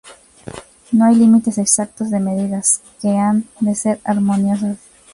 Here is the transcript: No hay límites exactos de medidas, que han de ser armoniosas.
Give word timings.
No 0.91 1.05
hay 1.05 1.13
límites 1.15 1.59
exactos 1.59 2.09
de 2.09 2.19
medidas, 2.19 2.81
que 3.03 3.19
han 3.19 3.45
de 3.59 3.75
ser 3.75 4.01
armoniosas. 4.03 4.77